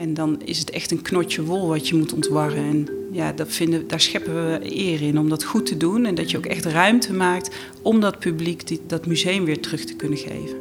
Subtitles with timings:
[0.00, 2.64] En dan is het echt een knotje wol wat je moet ontwarren.
[2.64, 6.06] En ja, dat vinden, daar scheppen we eer in om dat goed te doen.
[6.06, 9.84] En dat je ook echt ruimte maakt om dat publiek die, dat museum weer terug
[9.84, 10.56] te kunnen geven.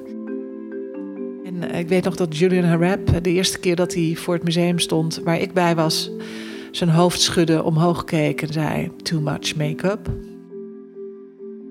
[1.45, 4.33] En eh, ik weet nog dat Julian Harap, eh, de eerste keer dat hij voor
[4.33, 6.11] het museum stond, waar ik bij was,
[6.71, 10.09] zijn hoofd schudde, omhoog keek en zei: Too much make-up.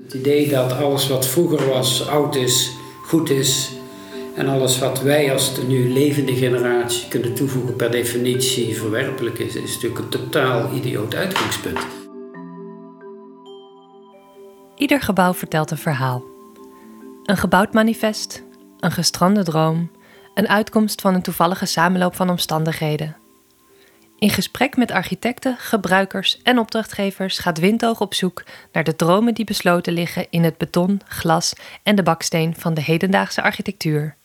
[0.03, 2.71] Het idee dat alles wat vroeger was oud is,
[3.04, 3.78] goed is.
[4.39, 9.54] En alles wat wij als de nu levende generatie kunnen toevoegen per definitie verwerpelijk is,
[9.54, 11.86] is natuurlijk een totaal idioot uitgangspunt.
[14.76, 16.22] Ieder gebouw vertelt een verhaal.
[17.25, 18.45] Een gebouwd manifest,
[18.79, 19.90] een gestrande droom,
[20.35, 23.17] een uitkomst van een toevallige samenloop van omstandigheden.
[24.18, 29.45] In gesprek met architecten, gebruikers en opdrachtgevers gaat Windhoog op zoek naar de dromen die
[29.45, 34.17] besloten liggen in het beton, glas en de baksteen van de hedendaagse architectuur.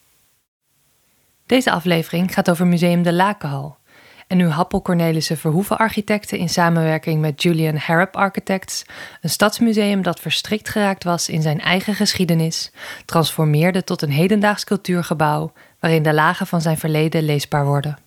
[1.54, 3.78] Deze aflevering gaat over Museum de Lakenhal.
[4.28, 8.86] En nu Happel Cornelissen Verhoeven Architecten in samenwerking met Julian Harrop Architects,
[9.22, 12.72] een stadsmuseum dat verstrikt geraakt was in zijn eigen geschiedenis,
[13.06, 17.98] transformeerde tot een hedendaags cultuurgebouw waarin de lagen van zijn verleden leesbaar worden.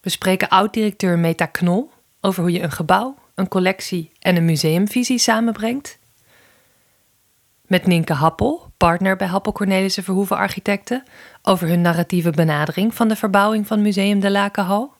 [0.00, 1.90] We spreken oud-directeur Meta Knol
[2.20, 5.98] over hoe je een gebouw, een collectie en een museumvisie samenbrengt.
[7.66, 11.04] Met Nienke Happel, partner bij Happel Cornelissen Verhoeven Architecten,
[11.42, 14.94] over hun narratieve benadering van de verbouwing van Museum de Lakenhal.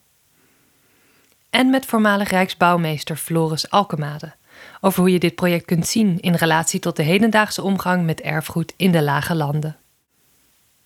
[1.51, 4.35] En met voormalig Rijksbouwmeester Floris Alkemade,
[4.81, 8.75] over hoe je dit project kunt zien in relatie tot de hedendaagse omgang met erfgoed
[8.77, 9.77] in de lage landen.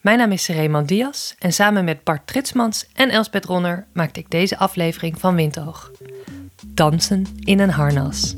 [0.00, 4.30] Mijn naam is Raymond Dias en samen met Bart Tritsmans en Elsbeth Ronner maakte ik
[4.30, 5.90] deze aflevering van Windhoog.
[6.66, 8.34] Dansen in een harnas.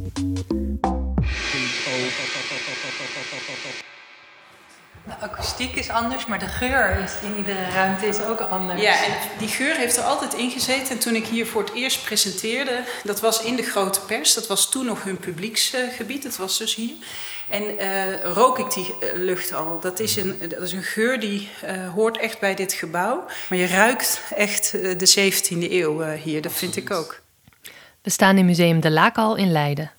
[5.23, 8.81] Akoestiek is anders, maar de geur is in iedere ruimte is ook anders.
[8.81, 10.89] Ja, en die geur heeft er altijd in gezeten.
[10.89, 14.35] En toen ik hier voor het eerst presenteerde, dat was in de grote pers.
[14.35, 16.95] Dat was toen nog hun publieksgebied, dat was dus hier.
[17.49, 19.81] En uh, rook ik die eh, lucht al.
[19.81, 23.25] Dat is een, dat is een geur die uh, hoort echt bij dit gebouw.
[23.49, 27.21] Maar je ruikt echt de 17e eeuw hier, dat vind ik ook.
[28.03, 29.93] We staan in Museum de Laakhal in Leiden.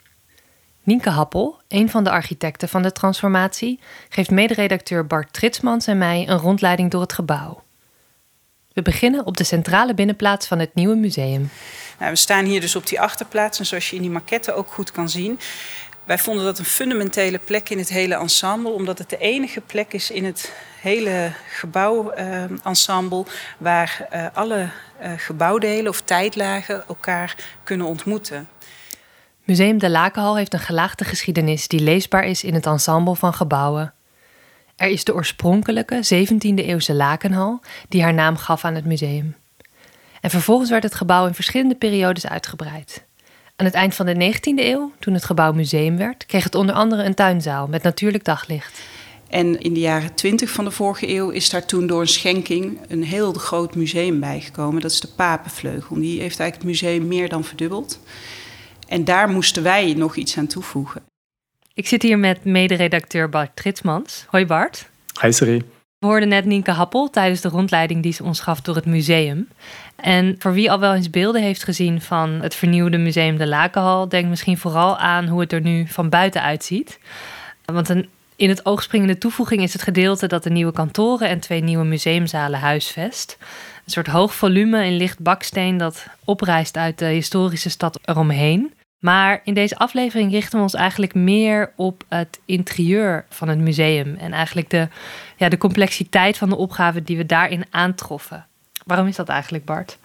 [0.84, 3.80] Nienke Happel, een van de architecten van de transformatie,
[4.10, 7.64] geeft mederedacteur Bart Tritsmans en mij een rondleiding door het gebouw.
[8.74, 11.50] We beginnen op de centrale binnenplaats van het nieuwe museum.
[12.00, 14.72] Nou, we staan hier dus op die achterplaats en zoals je in die maquette ook
[14.72, 15.40] goed kan zien,
[16.04, 19.94] wij vonden dat een fundamentele plek in het hele ensemble, omdat het de enige plek
[19.94, 23.26] is in het hele gebouwensemble
[23.58, 24.70] waar uh, alle
[25.02, 28.48] uh, gebouwdelen of tijdlagen elkaar kunnen ontmoeten.
[29.44, 33.94] Museum de Lakenhal heeft een gelaagde geschiedenis die leesbaar is in het ensemble van gebouwen.
[34.76, 39.36] Er is de oorspronkelijke 17e-eeuwse Lakenhal die haar naam gaf aan het museum.
[40.22, 43.06] En vervolgens werd het gebouw in verschillende periodes uitgebreid.
[43.56, 46.76] Aan het eind van de 19e eeuw, toen het gebouw museum werd, kreeg het onder
[46.76, 48.82] andere een tuinzaal met natuurlijk daglicht.
[49.30, 52.80] En in de jaren 20 van de vorige eeuw is daar toen door een schenking
[52.88, 54.82] een heel groot museum bijgekomen.
[54.82, 55.96] Dat is de Papenvleugel.
[55.96, 58.00] Die heeft eigenlijk het museum meer dan verdubbeld.
[58.88, 61.02] En daar moesten wij nog iets aan toevoegen.
[61.74, 64.26] Ik zit hier met mederedacteur Bart Tritsmans.
[64.28, 64.90] Hoi Bart.
[65.22, 65.64] Hi Siri.
[66.00, 69.48] We hoorden net Nienke Happel tijdens de rondleiding die ze ons gaf door het museum.
[69.96, 74.10] En voor wie al wel eens beelden heeft gezien van het vernieuwde Museum de Lakenhal,
[74.10, 77.00] denk misschien vooral aan hoe het er nu van buiten uitziet.
[77.66, 81.40] Want een in het oog springende toevoeging is het gedeelte dat de nieuwe kantoren en
[81.40, 83.38] twee nieuwe museumzalen huisvest.
[83.86, 88.74] Een soort hoog volume in licht baksteen dat oprijst uit de historische stad eromheen.
[89.00, 94.16] Maar in deze aflevering richten we ons eigenlijk meer op het interieur van het museum.
[94.16, 94.88] En eigenlijk de,
[95.38, 98.46] ja, de complexiteit van de opgaven die we daarin aantroffen.
[98.86, 99.98] Waarom is dat eigenlijk, Bart?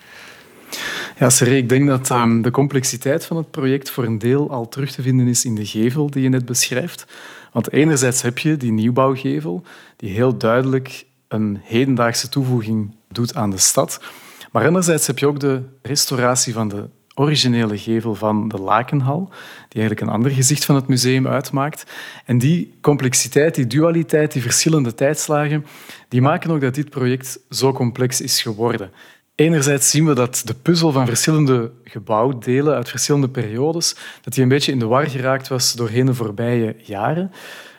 [1.18, 4.68] Ja, Seré, ik denk dat um, de complexiteit van het project voor een deel al
[4.68, 7.06] terug te vinden is in de gevel die je net beschrijft.
[7.52, 9.62] Want enerzijds heb je die nieuwbouwgevel,
[9.96, 14.00] die heel duidelijk een hedendaagse toevoeging doet aan de stad.
[14.52, 19.28] Maar anderzijds heb je ook de restauratie van de originele gevel van de Lakenhal,
[19.68, 21.86] die eigenlijk een ander gezicht van het museum uitmaakt.
[22.24, 25.66] En die complexiteit, die dualiteit, die verschillende tijdslagen,
[26.08, 28.90] die maken ook dat dit project zo complex is geworden.
[29.34, 34.48] Enerzijds zien we dat de puzzel van verschillende gebouwdelen uit verschillende periodes, dat die een
[34.48, 37.32] beetje in de war geraakt was doorheen de voorbije jaren.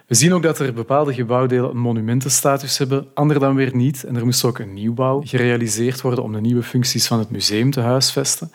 [0.10, 4.04] We zien ook dat er bepaalde gebouwdelen een monumentenstatus hebben, andere dan weer niet.
[4.04, 7.72] En er moest ook een nieuwbouw gerealiseerd worden om de nieuwe functies van het museum
[7.72, 8.52] te huisvesten.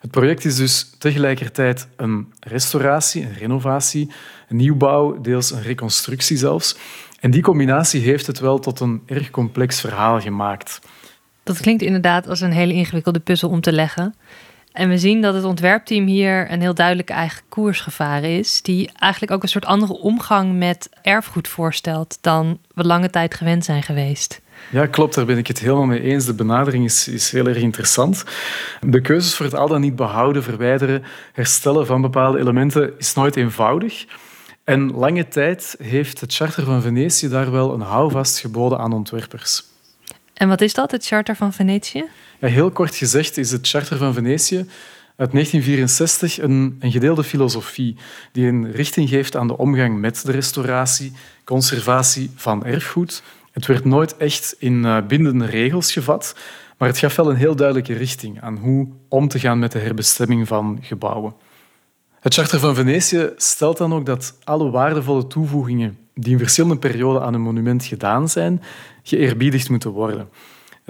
[0.00, 4.10] Het project is dus tegelijkertijd een restauratie, een renovatie,
[4.48, 6.76] een nieuwbouw, deels een reconstructie zelfs.
[7.20, 10.80] En die combinatie heeft het wel tot een erg complex verhaal gemaakt.
[11.42, 14.14] Dat klinkt inderdaad als een hele ingewikkelde puzzel om te leggen.
[14.72, 18.90] En we zien dat het ontwerpteam hier een heel duidelijke eigen koers gevaren is, die
[18.98, 23.82] eigenlijk ook een soort andere omgang met erfgoed voorstelt dan we lange tijd gewend zijn
[23.82, 24.40] geweest.
[24.70, 26.24] Ja, klopt, daar ben ik het helemaal mee eens.
[26.24, 28.24] De benadering is, is heel erg interessant.
[28.80, 31.02] De keuzes voor het al dan niet behouden, verwijderen,
[31.32, 34.06] herstellen van bepaalde elementen is nooit eenvoudig.
[34.64, 39.64] En lange tijd heeft het Charter van Venetië daar wel een houvast geboden aan ontwerpers.
[40.34, 42.04] En wat is dat, het Charter van Venetië?
[42.48, 44.66] Heel kort gezegd is het Charter van Venetië
[45.16, 47.96] uit 1964 een, een gedeelde filosofie
[48.32, 51.12] die een richting geeft aan de omgang met de restauratie,
[51.44, 53.22] conservatie van erfgoed.
[53.52, 56.36] Het werd nooit echt in uh, bindende regels gevat,
[56.78, 59.78] maar het gaf wel een heel duidelijke richting aan hoe om te gaan met de
[59.78, 61.34] herbestemming van gebouwen.
[62.20, 67.22] Het Charter van Venetië stelt dan ook dat alle waardevolle toevoegingen die in verschillende perioden
[67.22, 68.62] aan een monument gedaan zijn,
[69.02, 70.28] geëerbiedigd moeten worden.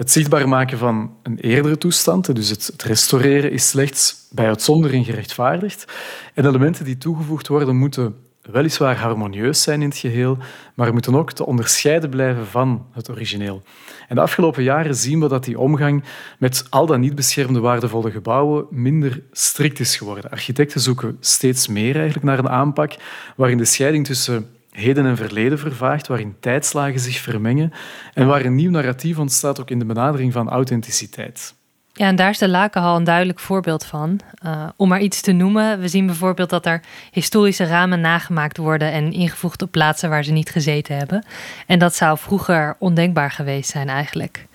[0.01, 5.85] Het zichtbaar maken van een eerdere toestand, dus het restaureren, is slechts bij uitzondering gerechtvaardigd.
[6.33, 10.37] En elementen die toegevoegd worden moeten weliswaar harmonieus zijn in het geheel,
[10.75, 13.61] maar moeten ook te onderscheiden blijven van het origineel.
[14.07, 16.03] En de afgelopen jaren zien we dat die omgang
[16.39, 20.31] met al dan niet beschermde waardevolle gebouwen minder strikt is geworden.
[20.31, 22.95] Architecten zoeken steeds meer eigenlijk naar een aanpak
[23.35, 27.73] waarin de scheiding tussen heden en verleden vervaagt, waarin tijdslagen zich vermengen
[28.13, 31.53] en waar een nieuw narratief ontstaat ook in de benadering van authenticiteit.
[31.93, 34.19] Ja, en daar is de Lakenhal een duidelijk voorbeeld van.
[34.45, 36.81] Uh, om maar iets te noemen, we zien bijvoorbeeld dat er
[37.11, 41.25] historische ramen nagemaakt worden en ingevoegd op plaatsen waar ze niet gezeten hebben.
[41.67, 44.47] En dat zou vroeger ondenkbaar geweest zijn eigenlijk.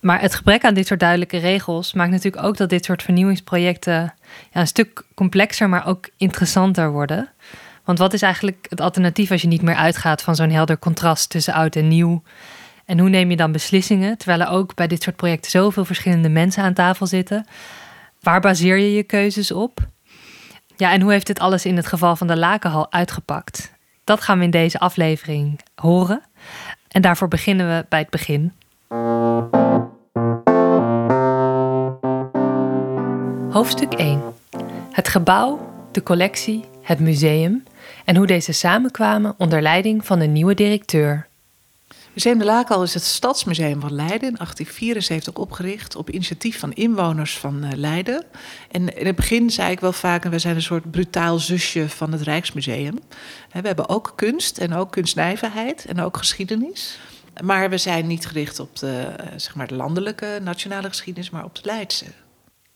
[0.00, 4.14] Maar het gebrek aan dit soort duidelijke regels maakt natuurlijk ook dat dit soort vernieuwingsprojecten
[4.52, 7.28] ja, een stuk complexer, maar ook interessanter worden.
[7.86, 11.30] Want wat is eigenlijk het alternatief als je niet meer uitgaat van zo'n helder contrast
[11.30, 12.22] tussen oud en nieuw?
[12.84, 14.18] En hoe neem je dan beslissingen?
[14.18, 17.46] Terwijl er ook bij dit soort projecten zoveel verschillende mensen aan tafel zitten.
[18.20, 19.78] Waar baseer je je keuzes op?
[20.76, 23.72] Ja, en hoe heeft dit alles in het geval van de Lakenhal uitgepakt?
[24.04, 26.22] Dat gaan we in deze aflevering horen.
[26.88, 28.52] En daarvoor beginnen we bij het begin.
[33.50, 34.22] Hoofdstuk 1.
[34.90, 37.62] Het gebouw, de collectie, het museum
[38.06, 41.26] en hoe deze samenkwamen onder leiding van een nieuwe directeur.
[42.12, 47.38] Museum de Lakenhal is het Stadsmuseum van Leiden, in 1874 opgericht op initiatief van inwoners
[47.38, 48.24] van eh, Leiden.
[48.70, 52.12] En in het begin zei ik wel vaker, we zijn een soort brutaal zusje van
[52.12, 52.98] het Rijksmuseum.
[53.52, 56.98] We hebben ook kunst en ook kunstnijverheid en ook geschiedenis.
[57.42, 61.44] Maar we zijn niet gericht op de, eh, zeg maar de landelijke nationale geschiedenis, maar
[61.44, 62.06] op de Leidse.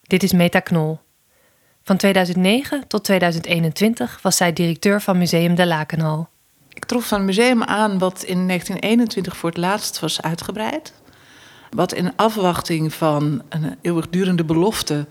[0.02, 0.98] Dit is Meta Knol.
[1.82, 6.28] Van 2009 tot 2021 was zij directeur van Museum de Lakenhal.
[6.68, 10.92] Ik trof van het museum aan wat in 1921 voor het laatst was uitgebreid.
[11.70, 15.06] Wat in afwachting van een eeuwigdurende belofte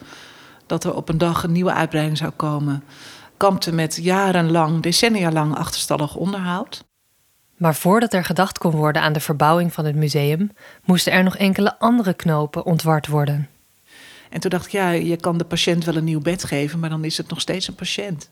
[0.65, 2.83] dat er op een dag een nieuwe uitbreiding zou komen,
[3.37, 6.83] kampte met jarenlang, decennia lang achterstallig onderhoud.
[7.57, 10.51] Maar voordat er gedacht kon worden aan de verbouwing van het museum,
[10.83, 13.49] moesten er nog enkele andere knopen ontward worden.
[14.29, 16.89] En toen dacht ik, ja, je kan de patiënt wel een nieuw bed geven, maar
[16.89, 18.29] dan is het nog steeds een patiënt.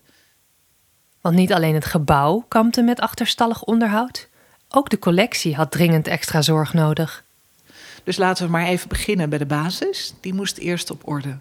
[1.20, 4.28] Want niet alleen het gebouw kampte met achterstallig onderhoud,
[4.68, 7.24] ook de collectie had dringend extra zorg nodig.
[8.08, 10.14] Dus laten we maar even beginnen bij de basis.
[10.20, 11.36] Die moest eerst op orde.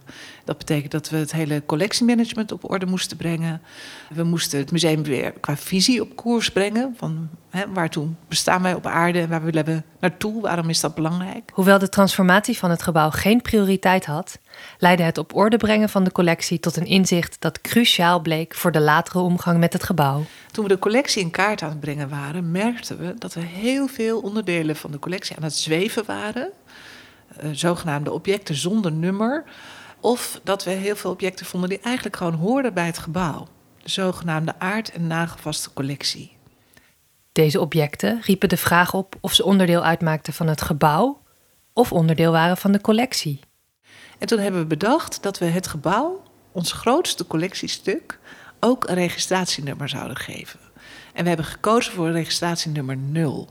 [0.46, 3.62] Dat betekent dat we het hele collectiemanagement op orde moesten brengen.
[4.14, 6.96] We moesten het museum weer qua visie op koers brengen.
[6.98, 10.42] Van hè, waartoe bestaan wij op aarde en waar willen we naartoe?
[10.42, 11.52] Waarom is dat belangrijk?
[11.54, 14.40] Hoewel de transformatie van het gebouw geen prioriteit had,
[14.78, 18.72] leidde het op orde brengen van de collectie tot een inzicht dat cruciaal bleek voor
[18.72, 20.26] de latere omgang met het gebouw.
[20.52, 23.88] Toen we de collectie in kaart aan het brengen waren, merkten we dat er heel
[23.88, 26.50] veel onderdelen van de collectie aan het zweven waren.
[27.44, 29.44] Uh, zogenaamde objecten zonder nummer.
[30.00, 33.48] Of dat we heel veel objecten vonden die eigenlijk gewoon hoorden bij het gebouw.
[33.84, 36.36] De zogenaamde aard- en nagevaste collectie.
[37.32, 41.22] Deze objecten riepen de vraag op of ze onderdeel uitmaakten van het gebouw
[41.74, 43.40] of onderdeel waren van de collectie.
[44.18, 48.20] En toen hebben we bedacht dat we het gebouw, ons grootste collectiestuk,
[48.60, 50.60] ook een registratienummer zouden geven.
[51.14, 53.48] En we hebben gekozen voor registratienummer 0.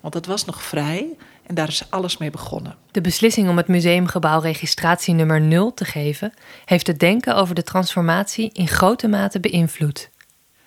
[0.00, 2.76] Want dat was nog vrij en daar is alles mee begonnen.
[2.90, 6.32] De beslissing om het museumgebouw registratienummer 0 te geven,
[6.64, 10.10] heeft het denken over de transformatie in grote mate beïnvloed.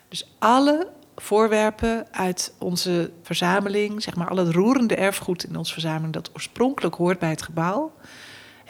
[0.08, 6.12] Dus alle voorwerpen uit onze verzameling, zeg maar al het roerende erfgoed in onze verzameling
[6.12, 7.92] dat oorspronkelijk hoort bij het gebouw,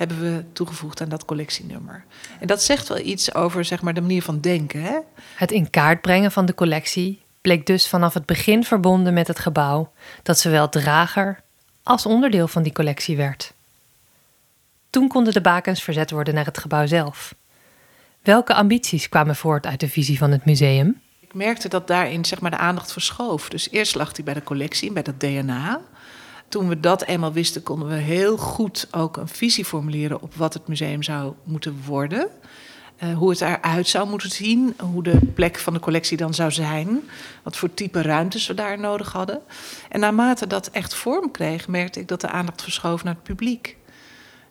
[0.00, 2.04] hebben we toegevoegd aan dat collectienummer.
[2.40, 4.82] En dat zegt wel iets over zeg maar, de manier van denken.
[4.82, 4.98] Hè?
[5.34, 9.38] Het in kaart brengen van de collectie bleek dus vanaf het begin verbonden met het
[9.38, 9.92] gebouw,
[10.22, 11.40] dat zowel drager
[11.82, 13.52] als onderdeel van die collectie werd.
[14.90, 17.34] Toen konden de bakens verzet worden naar het gebouw zelf.
[18.22, 21.00] Welke ambities kwamen voort uit de visie van het museum?
[21.20, 23.48] Ik merkte dat daarin zeg maar, de aandacht verschoof.
[23.48, 25.80] Dus eerst lag hij bij de collectie, bij dat DNA.
[26.50, 30.54] Toen we dat eenmaal wisten, konden we heel goed ook een visie formuleren op wat
[30.54, 32.28] het museum zou moeten worden.
[33.02, 36.50] Uh, hoe het eruit zou moeten zien, hoe de plek van de collectie dan zou
[36.50, 37.00] zijn,
[37.42, 39.42] wat voor type ruimtes we daar nodig hadden.
[39.88, 43.76] En naarmate dat echt vorm kreeg, merkte ik dat de aandacht verschoof naar het publiek.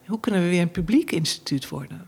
[0.05, 2.07] Hoe kunnen we weer een publiek instituut worden?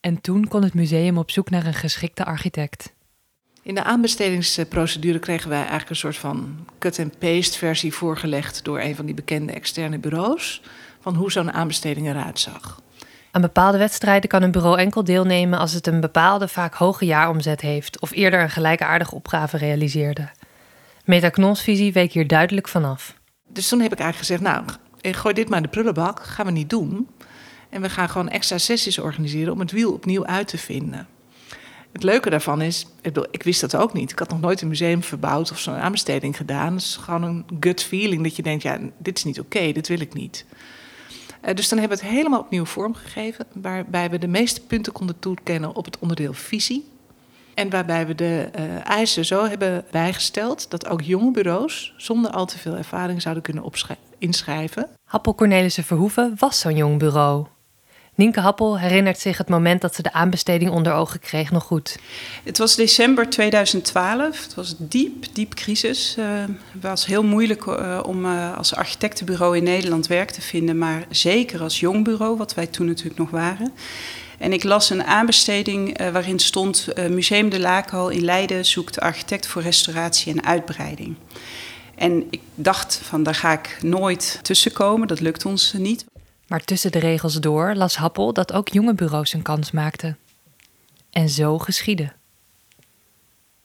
[0.00, 2.94] En toen kon het museum op zoek naar een geschikte architect.
[3.66, 9.06] In de aanbestedingsprocedure kregen wij eigenlijk een soort van cut-and-paste versie voorgelegd door een van
[9.06, 10.62] die bekende externe bureaus
[11.00, 12.82] van hoe zo'n aanbesteding eruit zag.
[13.30, 17.60] Aan bepaalde wedstrijden kan een bureau enkel deelnemen als het een bepaalde, vaak hoge jaaromzet
[17.60, 20.28] heeft of eerder een gelijkaardige opgave realiseerde.
[21.04, 23.14] Metacnons visie week hier duidelijk vanaf.
[23.48, 24.64] Dus toen heb ik eigenlijk gezegd, nou,
[25.14, 27.08] gooi dit maar in de prullenbak, gaan we niet doen.
[27.70, 31.06] En we gaan gewoon extra sessies organiseren om het wiel opnieuw uit te vinden.
[31.96, 34.10] Het leuke daarvan is, ik, bedoel, ik wist dat ook niet.
[34.10, 36.72] Ik had nog nooit een museum verbouwd of zo'n aanbesteding gedaan.
[36.72, 39.88] Het is gewoon een gut feeling dat je denkt, ja, dit is niet oké, dit
[39.88, 40.44] wil ik niet.
[41.44, 45.18] Uh, dus dan hebben we het helemaal opnieuw vormgegeven, waarbij we de meeste punten konden
[45.18, 46.88] toekennen op het onderdeel visie.
[47.54, 52.46] En waarbij we de uh, eisen zo hebben bijgesteld dat ook jonge bureaus zonder al
[52.46, 53.64] te veel ervaring zouden kunnen
[54.18, 54.88] inschrijven.
[55.04, 57.46] Happel Cornelissen Verhoeven was zo'n jong bureau.
[58.16, 61.98] Nienke Happel herinnert zich het moment dat ze de aanbesteding onder ogen kreeg nog goed.
[62.44, 64.42] Het was december 2012.
[64.42, 66.16] Het was diep, diep crisis.
[66.18, 66.26] Uh,
[66.72, 71.06] het was heel moeilijk uh, om uh, als architectenbureau in Nederland werk te vinden, maar
[71.10, 73.72] zeker als jong bureau, wat wij toen natuurlijk nog waren.
[74.38, 79.62] En ik las een aanbesteding waarin stond: Museum de Laakhal in Leiden zoekt architect voor
[79.62, 81.16] restauratie en uitbreiding.
[81.94, 86.04] En ik dacht van daar ga ik nooit tussenkomen, dat lukt ons niet.
[86.46, 90.18] Maar tussen de regels door las Happel dat ook jonge bureaus een kans maakten.
[91.10, 92.12] En zo geschiedde.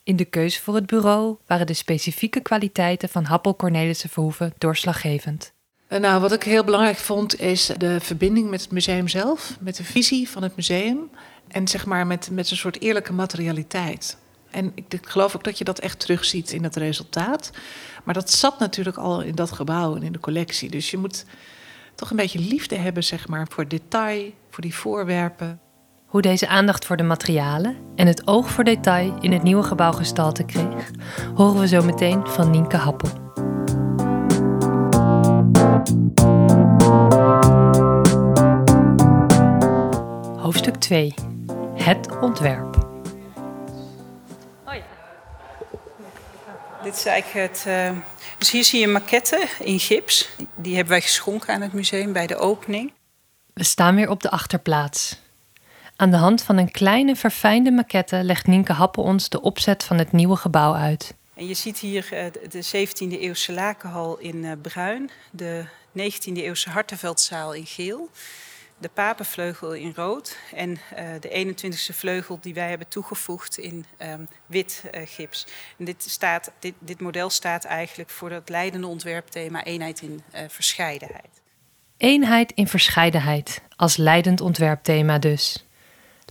[0.03, 5.53] In de keuze voor het bureau waren de specifieke kwaliteiten van Happel Cornelissen Verhoeven doorslaggevend.
[6.00, 9.83] Nou, wat ik heel belangrijk vond is de verbinding met het museum zelf, met de
[9.83, 11.09] visie van het museum
[11.47, 14.17] en zeg maar met, met een soort eerlijke materialiteit.
[14.50, 17.51] En ik geloof ook dat je dat echt terugziet in het resultaat.
[18.03, 20.69] Maar dat zat natuurlijk al in dat gebouw en in de collectie.
[20.69, 21.25] Dus je moet
[21.95, 25.60] toch een beetje liefde hebben, zeg maar, voor detail, voor die voorwerpen.
[26.05, 29.91] Hoe deze aandacht voor de materialen en het oog voor detail in het nieuwe gebouw
[29.91, 30.91] gestalte kreeg,
[31.36, 33.10] horen we zo meteen van Nienke Happel.
[40.38, 41.13] Hoofdstuk 2.
[41.75, 42.80] Het ontwerp.
[46.91, 47.65] Dit is eigenlijk het.
[47.67, 47.98] Uh
[48.38, 50.29] dus hier zie je een maquette in gips.
[50.55, 52.93] Die hebben wij geschonken aan het museum bij de opening.
[53.53, 55.21] We staan weer op de achterplaats.
[55.95, 59.98] Aan de hand van een kleine verfijnde maquette legt Nienke Happel ons de opzet van
[59.98, 61.15] het nieuwe gebouw uit.
[61.33, 65.65] En je ziet hier eh, de 17e eeuwse lakenhal in eh, bruin, de
[65.98, 68.10] 19e eeuwse Hartenveldzaal in geel
[68.81, 70.77] de papenvleugel in rood en uh,
[71.19, 75.47] de 21ste vleugel die wij hebben toegevoegd in um, wit uh, gips.
[75.77, 80.41] En dit, staat, dit, dit, model staat eigenlijk voor het leidende ontwerpthema eenheid in uh,
[80.47, 81.41] verscheidenheid.
[81.97, 85.65] Eenheid in verscheidenheid, als leidend ontwerpthema dus.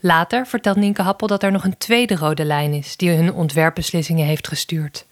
[0.01, 4.27] Later vertelt Nienke Happel dat er nog een tweede rode lijn is die hun ontwerpbeslissingen
[4.27, 5.07] heeft gestuurd.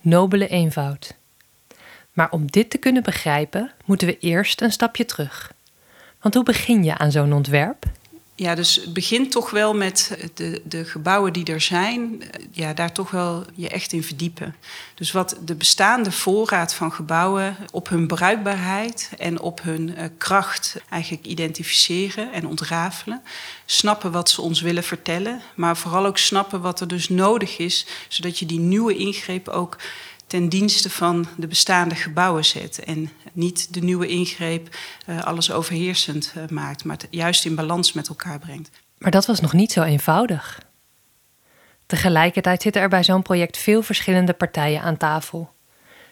[0.00, 1.14] Nobele eenvoud.
[2.12, 5.53] Maar om dit te kunnen begrijpen, moeten we eerst een stapje terug.
[6.24, 7.86] Want hoe begin je aan zo'n ontwerp?
[8.34, 12.92] Ja, dus het begint toch wel met de, de gebouwen die er zijn, ja, daar
[12.92, 14.54] toch wel je echt in verdiepen.
[14.94, 20.76] Dus wat de bestaande voorraad van gebouwen op hun bruikbaarheid en op hun uh, kracht
[20.88, 23.22] eigenlijk identificeren en ontrafelen.
[23.64, 27.86] Snappen wat ze ons willen vertellen, maar vooral ook snappen wat er dus nodig is,
[28.08, 29.76] zodat je die nieuwe ingreep ook
[30.34, 32.78] ten dienste van de bestaande gebouwen zet.
[32.78, 34.76] En niet de nieuwe ingreep
[35.08, 38.70] uh, alles overheersend uh, maakt, maar het juist in balans met elkaar brengt.
[38.98, 40.62] Maar dat was nog niet zo eenvoudig.
[41.86, 45.52] Tegelijkertijd zitten er bij zo'n project veel verschillende partijen aan tafel.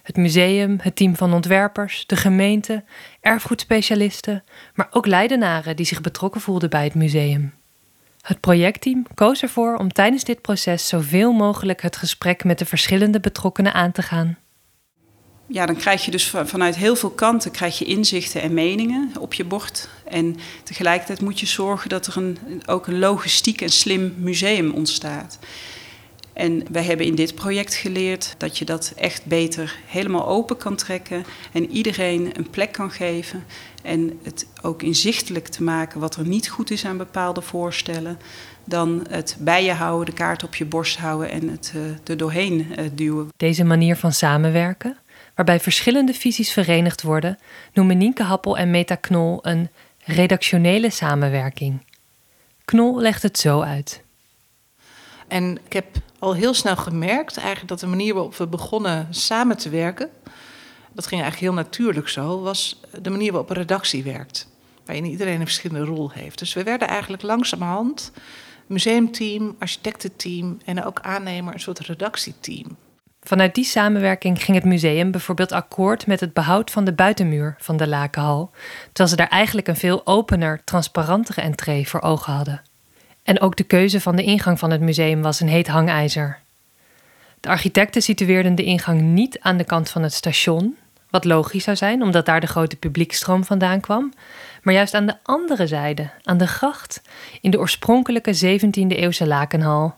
[0.02, 2.85] Het museum, het team van ontwerpers, de gemeente,
[3.21, 7.52] erfgoedspecialisten, maar ook Leidenaren die zich betrokken voelden bij het museum.
[8.23, 13.21] Het projectteam koos ervoor om tijdens dit proces zoveel mogelijk het gesprek met de verschillende
[13.21, 14.38] betrokkenen aan te gaan.
[15.47, 19.35] Ja, dan krijg je dus vanuit heel veel kanten krijg je inzichten en meningen op
[19.35, 19.88] je bord.
[20.05, 25.38] En tegelijkertijd moet je zorgen dat er een, ook een logistiek en slim museum ontstaat.
[26.33, 30.77] En wij hebben in dit project geleerd dat je dat echt beter helemaal open kan
[30.77, 33.45] trekken en iedereen een plek kan geven.
[33.83, 38.19] En het ook inzichtelijk te maken wat er niet goed is aan bepaalde voorstellen.
[38.65, 42.17] Dan het bij je houden, de kaart op je borst houden en het uh, er
[42.17, 43.29] doorheen uh, duwen.
[43.37, 44.97] Deze manier van samenwerken,
[45.35, 47.39] waarbij verschillende visies verenigd worden,
[47.73, 49.69] noemen Nienke Happel en Meta Knol een
[50.05, 51.81] redactionele samenwerking.
[52.65, 54.03] Knol legt het zo uit.
[55.29, 55.87] En ik heb
[56.23, 60.11] al heel snel gemerkt eigenlijk dat de manier waarop we begonnen samen te werken,
[60.93, 64.49] dat ging eigenlijk heel natuurlijk zo, was de manier waarop een redactie werkt.
[64.85, 66.38] Waarin iedereen een verschillende rol heeft.
[66.38, 68.12] Dus we werden eigenlijk langzamerhand
[68.67, 72.76] museumteam, architectenteam en ook aannemer een soort redactieteam.
[73.21, 77.76] Vanuit die samenwerking ging het museum bijvoorbeeld akkoord met het behoud van de buitenmuur van
[77.76, 78.50] de Lakenhal,
[78.87, 82.62] terwijl ze daar eigenlijk een veel opener, transparantere entree voor ogen hadden.
[83.23, 86.38] En ook de keuze van de ingang van het museum was een heet hangijzer.
[87.41, 90.76] De architecten situeerden de ingang niet aan de kant van het station,
[91.11, 94.12] wat logisch zou zijn, omdat daar de grote publiekstroom vandaan kwam,
[94.62, 97.02] maar juist aan de andere zijde, aan de gracht,
[97.41, 99.95] in de oorspronkelijke 17e-eeuwse Lakenhal.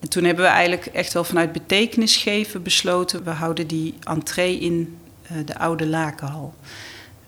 [0.00, 4.58] En toen hebben we eigenlijk echt wel vanuit betekenis geven besloten, we houden die entree
[4.58, 4.98] in
[5.32, 6.54] uh, de oude Lakenhal.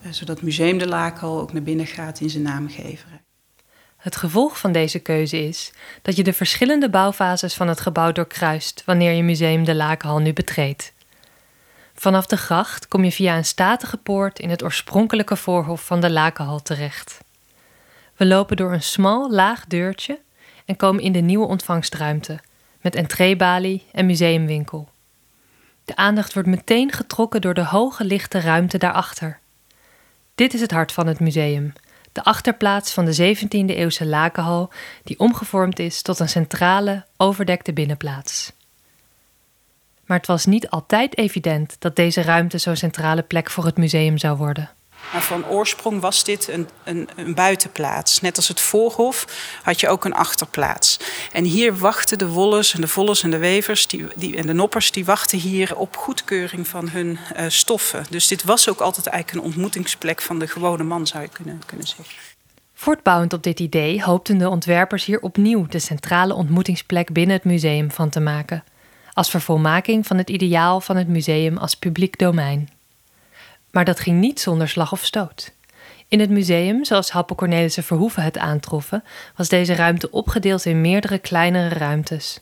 [0.02, 3.11] Uh, zodat Museum de Lakenhal ook naar binnen gaat in zijn naamgever.
[4.02, 8.82] Het gevolg van deze keuze is dat je de verschillende bouwfases van het gebouw doorkruist
[8.86, 10.92] wanneer je Museum de Lakenhal nu betreedt.
[11.94, 16.10] Vanaf de gracht kom je via een statige poort in het oorspronkelijke voorhof van de
[16.10, 17.18] Lakenhal terecht.
[18.16, 20.18] We lopen door een smal, laag deurtje
[20.64, 22.38] en komen in de nieuwe ontvangstruimte
[22.80, 24.88] met entreebalie en museumwinkel.
[25.84, 29.38] De aandacht wordt meteen getrokken door de hoge lichte ruimte daarachter.
[30.34, 31.72] Dit is het hart van het museum,
[32.12, 34.70] de achterplaats van de 17e-eeuwse lakenhal,
[35.02, 38.52] die omgevormd is tot een centrale, overdekte binnenplaats.
[40.04, 44.18] Maar het was niet altijd evident dat deze ruimte zo'n centrale plek voor het museum
[44.18, 44.70] zou worden.
[45.12, 48.20] Maar van oorsprong was dit een, een, een, buitenplaats.
[48.20, 49.26] Net als het voorhof
[49.62, 50.98] had je ook een achterplaats.
[51.32, 54.52] En hier wachten de wollers en de vollers en de wevers die, die, en de
[54.52, 54.90] noppers...
[54.90, 58.04] die wachten hier op goedkeuring van hun uh, stoffen.
[58.10, 61.60] Dus dit was ook altijd eigenlijk een ontmoetingsplek van de gewone man, zou je kunnen,
[61.66, 62.14] kunnen zeggen.
[62.74, 65.66] Voortbouwend op dit idee hoopten de ontwerpers hier opnieuw...
[65.66, 68.64] de centrale ontmoetingsplek binnen het museum van te maken...
[69.12, 72.68] als vervolmaking van het ideaal van het museum als publiek domein.
[73.72, 75.52] Maar dat ging niet zonder slag of stoot.
[76.08, 79.04] In het museum, zoals Happel Cornelissen Verhoeven het aantroffen,
[79.36, 82.40] was deze ruimte opgedeeld in meerdere kleinere ruimtes.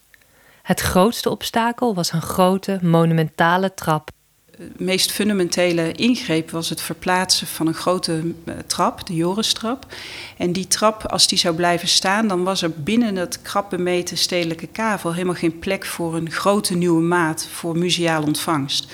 [0.63, 4.11] Het grootste obstakel was een grote, monumentale trap.
[4.57, 9.87] De meest fundamentele ingreep was het verplaatsen van een grote eh, trap, de Joristrap.
[10.37, 14.17] En die trap, als die zou blijven staan, dan was er binnen het krap bemeten
[14.17, 18.93] stedelijke kavel helemaal geen plek voor een grote nieuwe maat voor museaal ontvangst.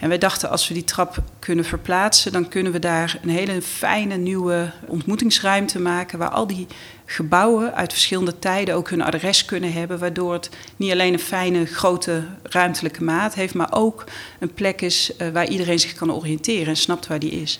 [0.00, 3.62] En wij dachten, als we die trap kunnen verplaatsen, dan kunnen we daar een hele
[3.62, 6.18] fijne nieuwe ontmoetingsruimte maken.
[6.18, 6.66] Waar al die
[7.04, 9.98] gebouwen uit verschillende tijden ook hun adres kunnen hebben.
[9.98, 14.04] Waardoor het niet alleen een fijne grote ruimtelijke maat heeft, maar ook
[14.38, 17.58] een plek is eh, waar iedereen zich kan oriënteren en snapt waar die is.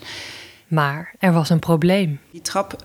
[0.66, 2.20] Maar er was een probleem.
[2.30, 2.76] Die trap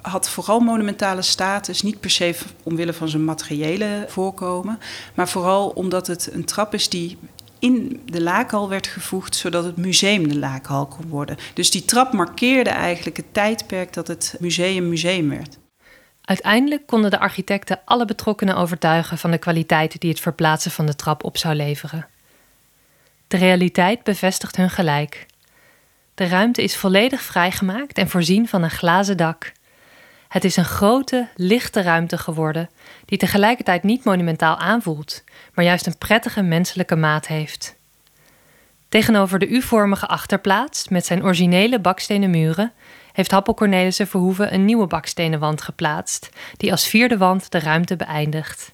[0.00, 4.78] had vooral monumentale status, niet per se omwille van zijn materiële voorkomen,
[5.14, 7.18] maar vooral omdat het een trap is die
[7.58, 11.36] in de laakhal werd gevoegd, zodat het museum de laakhal kon worden.
[11.54, 15.58] Dus die trap markeerde eigenlijk het tijdperk dat het museum museum werd.
[16.24, 20.96] Uiteindelijk konden de architecten alle betrokkenen overtuigen van de kwaliteit die het verplaatsen van de
[20.96, 22.06] trap op zou leveren.
[23.28, 25.26] De realiteit bevestigt hun gelijk.
[26.14, 29.52] De ruimte is volledig vrijgemaakt en voorzien van een glazen dak.
[30.28, 32.70] Het is een grote, lichte ruimte geworden,
[33.04, 37.76] die tegelijkertijd niet monumentaal aanvoelt, maar juist een prettige menselijke maat heeft.
[38.88, 42.72] Tegenover de U-vormige achterplaats met zijn originele bakstenen muren
[43.12, 47.96] heeft Happel Cornelissen Verhoeven een nieuwe bakstenen wand geplaatst, die als vierde wand de ruimte
[47.96, 48.72] beëindigt.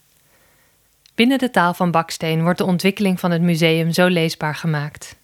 [1.15, 5.17] Binnen de taal van baksteen wordt de ontwikkeling van het museum zo leesbaar gemaakt.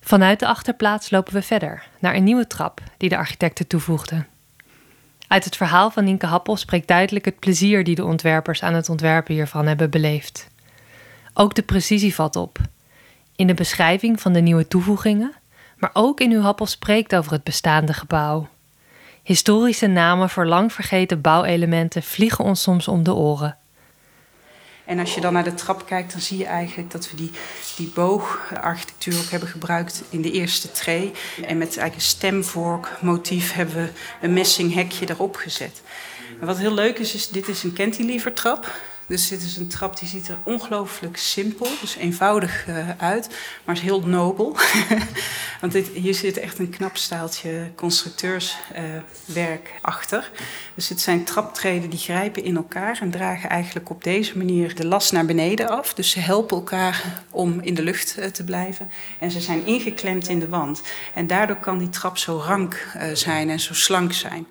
[0.00, 4.26] Vanuit de achterplaats lopen we verder naar een nieuwe trap die de architecten toevoegden.
[5.28, 8.88] Uit het verhaal van Nienke Happel spreekt duidelijk het plezier die de ontwerpers aan het
[8.88, 10.48] ontwerpen hiervan hebben beleefd.
[11.34, 12.58] Ook de precisie valt op.
[13.36, 15.34] In de beschrijving van de nieuwe toevoegingen,
[15.76, 18.48] maar ook in hoe Happel spreekt over het bestaande gebouw.
[19.22, 23.56] Historische namen voor lang vergeten bouwelementen vliegen ons soms om de oren.
[24.88, 27.30] En als je dan naar de trap kijkt, dan zie je eigenlijk dat we die,
[27.76, 31.12] die boogarchitectuur ook hebben gebruikt in de eerste tree.
[31.36, 35.82] En met eigenlijk een stemvorkmotief hebben we een messinghekje erop gezet.
[36.40, 38.70] Wat heel leuk is, is dit is een cantilevertrap.
[39.08, 43.28] Dus dit is een trap die ziet er ongelooflijk simpel, dus eenvoudig uh, uit,
[43.64, 44.56] maar is heel nobel.
[45.60, 50.30] Want dit, hier zit echt een knap staaltje constructeurswerk uh, achter.
[50.74, 54.86] Dus het zijn traptreden die grijpen in elkaar en dragen eigenlijk op deze manier de
[54.86, 55.94] last naar beneden af.
[55.94, 58.90] Dus ze helpen elkaar om in de lucht uh, te blijven.
[59.18, 60.82] En ze zijn ingeklemd in de wand.
[61.14, 64.46] En daardoor kan die trap zo rank zijn en zo slank zijn.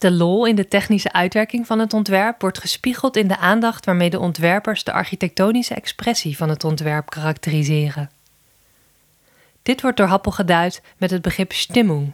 [0.00, 4.10] De lol in de technische uitwerking van het ontwerp wordt gespiegeld in de aandacht waarmee
[4.10, 8.10] de ontwerpers de architectonische expressie van het ontwerp karakteriseren.
[9.62, 12.12] Dit wordt door Happel geduid met het begrip Stimmung.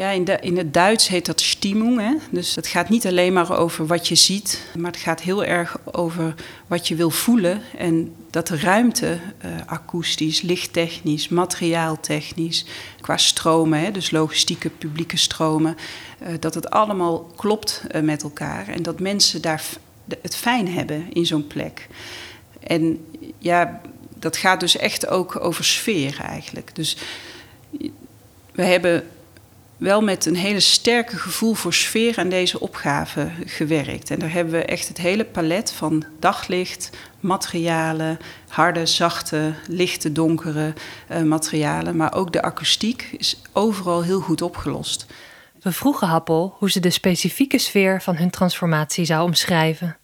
[0.00, 1.98] Ja, in, de, in het Duits heet dat Stimmung.
[2.00, 2.14] Hè?
[2.30, 5.76] Dus het gaat niet alleen maar over wat je ziet, maar het gaat heel erg
[5.84, 6.34] over
[6.66, 7.62] wat je wil voelen.
[7.78, 12.64] En dat de ruimte, uh, akoestisch, lichttechnisch, materiaaltechnisch,
[13.00, 15.76] qua stromen, hè, dus logistieke publieke stromen,
[16.22, 18.68] uh, dat het allemaal klopt uh, met elkaar.
[18.68, 19.62] En dat mensen daar
[20.22, 21.88] het fijn hebben in zo'n plek.
[22.60, 23.04] En
[23.38, 23.80] ja,
[24.18, 26.74] dat gaat dus echt ook over sfeer eigenlijk.
[26.74, 26.96] Dus
[28.52, 29.04] we hebben
[29.80, 34.10] wel met een hele sterke gevoel voor sfeer aan deze opgave gewerkt.
[34.10, 36.90] En daar hebben we echt het hele palet van daglicht,
[37.20, 40.72] materialen, harde, zachte, lichte, donkere
[41.10, 41.96] uh, materialen.
[41.96, 45.06] Maar ook de akoestiek is overal heel goed opgelost.
[45.60, 49.99] We vroegen Happel hoe ze de specifieke sfeer van hun transformatie zou omschrijven.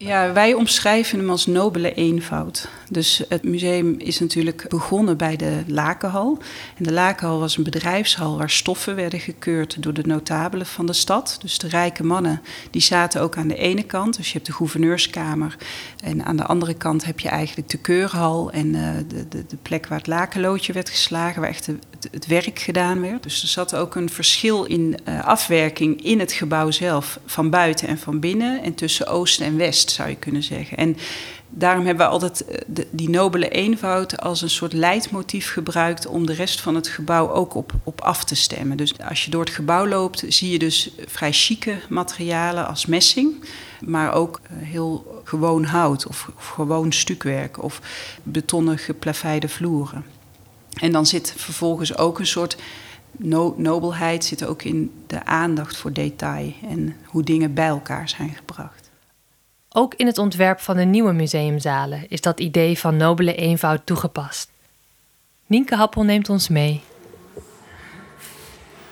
[0.00, 2.68] Ja, wij omschrijven hem als nobele eenvoud.
[2.90, 6.38] Dus het museum is natuurlijk begonnen bij de Lakenhal.
[6.76, 10.92] En de Lakenhal was een bedrijfshal waar stoffen werden gekeurd door de notabelen van de
[10.92, 11.38] stad.
[11.40, 14.16] Dus de rijke mannen, die zaten ook aan de ene kant.
[14.16, 15.56] Dus je hebt de gouverneurskamer.
[16.02, 19.56] En aan de andere kant heb je eigenlijk de keurhal en uh, de, de, de,
[19.62, 21.66] plek waar het lakenloodje werd geslagen, waar echt
[22.10, 23.22] het, werk gedaan werd.
[23.22, 27.88] Dus er zat ook een verschil in uh, afwerking in het gebouw zelf, van buiten
[27.88, 28.62] en van binnen.
[28.62, 30.76] En tussen oost en west zou je kunnen zeggen.
[30.76, 30.96] En
[31.48, 36.34] daarom hebben we altijd eh, die nobele eenvoud als een soort leidmotief gebruikt om de
[36.34, 38.76] rest van het gebouw ook op, op af te stemmen.
[38.76, 43.44] Dus als je door het gebouw loopt, zie je dus vrij chique materialen als messing,
[43.80, 47.80] maar ook eh, heel gewoon hout of, of gewoon stukwerk of
[48.22, 50.04] betonnen geplaveide vloeren.
[50.80, 52.56] En dan zit vervolgens ook een soort
[53.10, 58.34] no nobelheid zit ook in de aandacht voor detail en hoe dingen bij elkaar zijn
[58.34, 58.90] gebracht.
[59.68, 64.50] Ook in het ontwerp van de nieuwe museumzalen is dat idee van nobele eenvoud toegepast.
[65.46, 66.82] Nienke Happel neemt ons mee.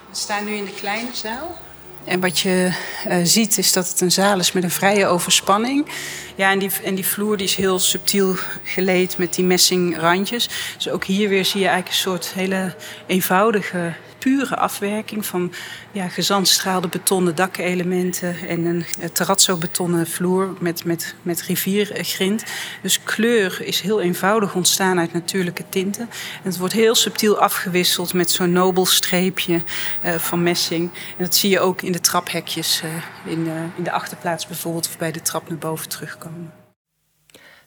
[0.08, 1.65] We staan nu in de kleine zaal.
[2.06, 2.72] En wat je
[3.08, 5.86] uh, ziet is dat het een zaal is met een vrije overspanning.
[6.34, 10.48] Ja, en die, en die vloer die is heel subtiel geleed met die messingrandjes.
[10.76, 12.74] Dus ook hier weer zie je eigenlijk een soort hele
[13.06, 13.92] eenvoudige
[14.26, 15.52] pure afwerking van
[15.92, 22.44] ja, gezandstraalde betonnen dakelementen en een terrazzo betonnen vloer met, met, met riviergrind.
[22.82, 26.02] Dus kleur is heel eenvoudig ontstaan uit natuurlijke tinten.
[26.42, 29.62] En het wordt heel subtiel afgewisseld met zo'n nobel streepje
[30.04, 30.90] uh, van messing.
[31.18, 32.90] En dat zie je ook in de traphekjes uh,
[33.32, 36.65] in, uh, in de achterplaats bijvoorbeeld of bij de trap naar boven terugkomen.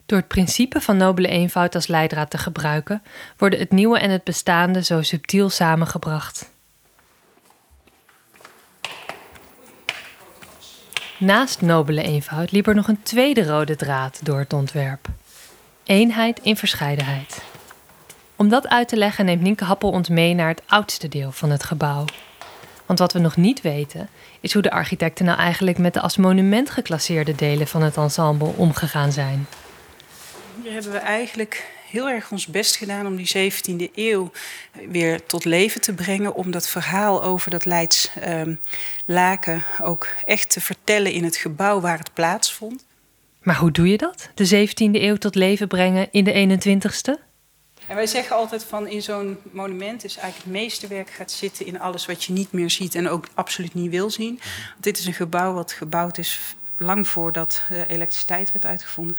[0.09, 3.01] Door het principe van nobele eenvoud als leidraad te gebruiken,
[3.37, 6.51] worden het nieuwe en het bestaande zo subtiel samengebracht.
[11.17, 15.07] Naast nobele eenvoud liep er nog een tweede rode draad door het ontwerp:
[15.83, 17.41] eenheid in verscheidenheid.
[18.35, 21.49] Om dat uit te leggen neemt Nienke Happel ons mee naar het oudste deel van
[21.49, 22.05] het gebouw.
[22.85, 26.17] Want wat we nog niet weten, is hoe de architecten nou eigenlijk met de als
[26.17, 29.47] monument geclasseerde delen van het ensemble omgegaan zijn.
[30.63, 34.31] Hebben we eigenlijk heel erg ons best gedaan om die 17e eeuw
[34.89, 36.33] weer tot leven te brengen.
[36.33, 38.59] Om dat verhaal over dat Leids um,
[39.05, 42.85] laken ook echt te vertellen in het gebouw waar het plaatsvond.
[43.41, 44.29] Maar hoe doe je dat?
[44.33, 47.27] De 17e eeuw tot leven brengen in de 21ste?
[47.87, 51.65] En wij zeggen altijd van in zo'n monument is eigenlijk het meeste werk gaat zitten
[51.65, 54.39] in alles wat je niet meer ziet en ook absoluut niet wil zien.
[54.69, 59.17] Want dit is een gebouw wat gebouwd is lang voordat uh, elektriciteit werd uitgevonden.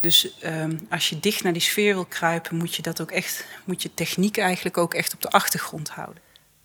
[0.00, 3.44] Dus um, als je dicht naar die sfeer wil kruipen, moet je dat ook echt,
[3.64, 6.22] moet je techniek eigenlijk ook echt op de achtergrond houden.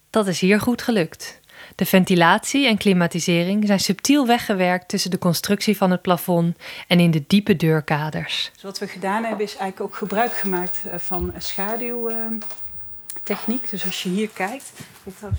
[0.10, 1.40] Dat is hier goed gelukt.
[1.76, 7.12] De ventilatie en klimatisering zijn subtiel weggewerkt tussen de constructie van het plafond en in
[7.12, 8.50] de diepe deurkaders.
[8.54, 13.64] Dus wat we gedaan hebben is eigenlijk ook gebruik gemaakt uh, van schaduwtechniek.
[13.64, 14.72] Uh, dus als je hier kijkt,
[15.06, 15.32] ik hier,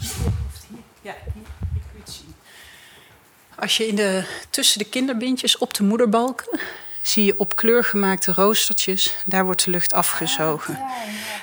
[1.02, 1.71] ja, hier.
[3.62, 6.60] Als je in de, tussen de kinderbindjes op de moederbalken
[7.02, 10.74] zie je op kleur gemaakte roostertjes, daar wordt de lucht afgezogen.
[10.74, 10.88] Ja,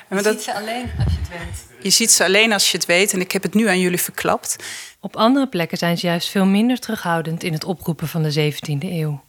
[0.10, 0.17] ja.
[0.17, 1.84] Je dat, ziet ze alleen als je het weet.
[1.84, 4.01] Je ziet ze alleen als je het weet en ik heb het nu aan jullie
[4.01, 4.55] verklapt.
[4.99, 8.77] Op andere plekken zijn ze juist veel minder terughoudend in het oproepen van de 17e
[8.79, 9.23] eeuw.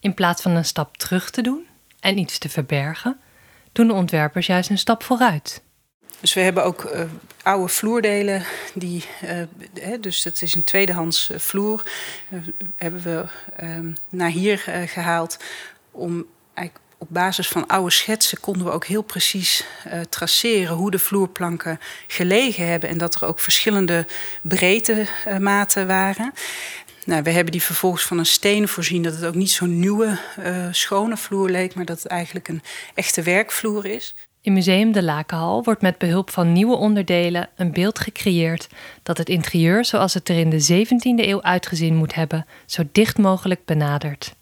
[0.00, 1.66] In plaats van een stap terug te doen
[2.00, 3.20] en iets te verbergen,
[3.72, 5.62] doen de ontwerpers juist een stap vooruit.
[6.24, 7.00] Dus we hebben ook uh,
[7.42, 11.82] oude vloerdelen, die, uh, dus het is een tweedehands uh, vloer,
[12.76, 13.24] hebben we
[13.56, 15.38] ehm, naar hier gehaald
[15.90, 20.90] om eigenlijk op basis van oude schetsen konden we ook heel precies uh, traceren hoe
[20.90, 24.06] de vloerplanken gelegen hebben en dat er ook verschillende
[24.42, 26.32] breedtematen waren.
[27.04, 30.18] Nou, we hebben die vervolgens van een steen voorzien dat het ook niet zo'n nieuwe,
[30.38, 32.62] uh, schone vloer leek, maar dat het eigenlijk een
[32.94, 34.14] echte werkvloer is.
[34.44, 38.68] In Museum de Lakenhal wordt met behulp van nieuwe onderdelen een beeld gecreëerd
[39.02, 43.18] dat het interieur zoals het er in de 17e eeuw uitgezien moet hebben, zo dicht
[43.18, 44.34] mogelijk benadert.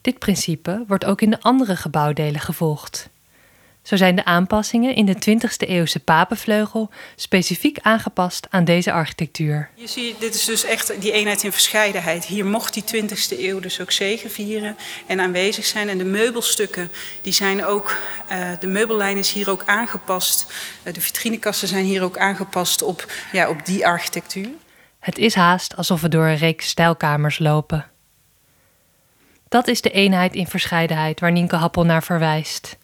[0.00, 3.10] Dit principe wordt ook in de andere gebouwdelen gevolgd.
[3.84, 9.70] Zo zijn de aanpassingen in de 20e eeuwse papenvleugel specifiek aangepast aan deze architectuur.
[9.74, 12.24] Je ziet, dit is dus echt die eenheid in verscheidenheid.
[12.24, 15.88] Hier mocht die 20e eeuw dus ook zegevieren en aanwezig zijn.
[15.88, 16.90] En de meubelstukken,
[17.22, 17.96] die zijn ook,
[18.32, 20.52] uh, de meubellijn is hier ook aangepast.
[20.82, 24.48] Uh, de vitrinekasten zijn hier ook aangepast op, ja, op die architectuur.
[25.00, 27.86] Het is haast alsof we door een reeks stijlkamers lopen.
[29.48, 32.76] Dat is de eenheid in verscheidenheid waar Nienke Happel naar verwijst.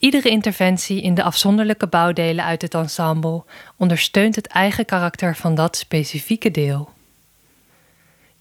[0.00, 3.44] Iedere interventie in de afzonderlijke bouwdelen uit het ensemble
[3.76, 6.90] ondersteunt het eigen karakter van dat specifieke deel.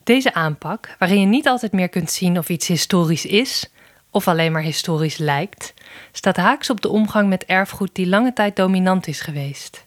[0.03, 3.69] Deze aanpak, waarin je niet altijd meer kunt zien of iets historisch is
[4.09, 5.73] of alleen maar historisch lijkt,
[6.11, 9.85] staat haaks op de omgang met erfgoed die lange tijd dominant is geweest.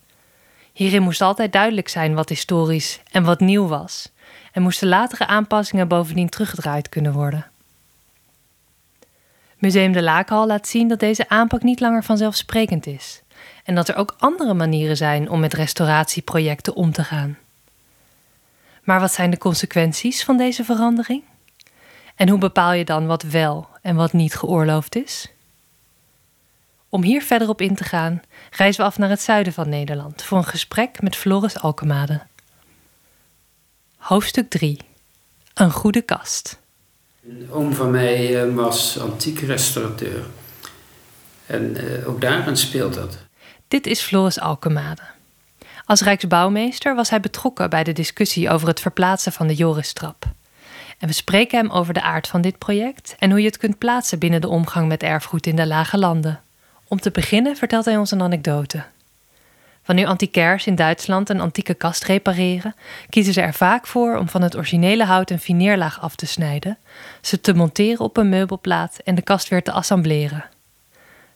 [0.72, 4.12] Hierin moest altijd duidelijk zijn wat historisch en wat nieuw was,
[4.52, 7.51] en moesten latere aanpassingen bovendien teruggedraaid kunnen worden.
[9.62, 13.22] Museum de Lakenhal laat zien dat deze aanpak niet langer vanzelfsprekend is
[13.64, 17.38] en dat er ook andere manieren zijn om met restauratieprojecten om te gaan.
[18.82, 21.22] Maar wat zijn de consequenties van deze verandering?
[22.14, 25.28] En hoe bepaal je dan wat wel en wat niet geoorloofd is?
[26.88, 30.22] Om hier verder op in te gaan, reizen we af naar het zuiden van Nederland
[30.22, 32.22] voor een gesprek met Floris Alkemade.
[33.96, 34.78] Hoofdstuk 3.
[35.54, 36.61] Een goede kast.
[37.28, 40.24] Een oom van mij eh, was antiek restaurateur.
[41.46, 43.18] En uh, ook daarin speelt dat.
[43.68, 45.02] Dit is Floris Alkemade.
[45.84, 50.24] Als Rijksbouwmeester was hij betrokken bij de discussie over het verplaatsen van de Joristrap.
[50.98, 53.78] En we spreken hem over de aard van dit project en hoe je het kunt
[53.78, 56.40] plaatsen binnen de omgang met erfgoed in de lage landen.
[56.88, 58.84] Om te beginnen vertelt hij ons een anekdote.
[59.84, 62.74] Wanneer antiquairs in Duitsland een antieke kast repareren,
[63.08, 66.78] kiezen ze er vaak voor om van het originele hout een fineerlaag af te snijden,
[67.20, 70.44] ze te monteren op een meubelplaat en de kast weer te assembleren.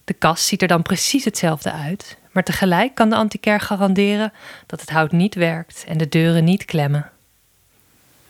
[0.05, 4.33] De kast ziet er dan precies hetzelfde uit, maar tegelijk kan de antiquair garanderen
[4.67, 7.11] dat het hout niet werkt en de deuren niet klemmen.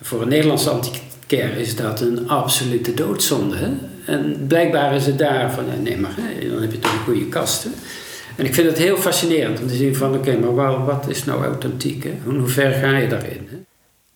[0.01, 3.77] Voor een Nederlandse antiquair is dat een absolute doodzonde.
[4.07, 6.15] En blijkbaar is het daar van, nee maar,
[6.51, 7.67] dan heb je toch een goede kast.
[8.37, 11.45] En ik vind het heel fascinerend om te zien van, oké, maar wat is nou
[11.45, 12.05] authentiek?
[12.05, 12.15] Hè?
[12.25, 13.49] Hoe ver ga je daarin?
[13.51, 13.57] Hè?